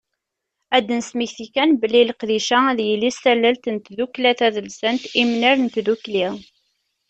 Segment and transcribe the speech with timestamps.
[0.77, 6.27] Ad d-nesmekti kan belli leqdic-a ad yili s tallelt n tddukkla tadelsant Imnar n Tdukli.